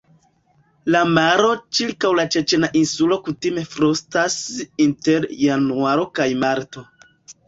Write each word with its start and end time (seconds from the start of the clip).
La 0.93 0.99
maro 1.15 1.49
ĉirkaŭ 1.79 2.09
la 2.19 2.23
Ĉeĉena 2.35 2.69
Insulo 2.79 3.17
kutime 3.27 3.65
frostas 3.73 4.39
inter 4.87 5.29
Januaro 5.43 6.07
kaj 6.21 6.27
Marto. 6.45 6.85